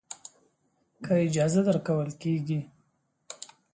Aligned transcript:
که 1.03 1.13
اجازه 1.27 1.61
درکول 1.67 2.09
کېږي. 2.21 2.59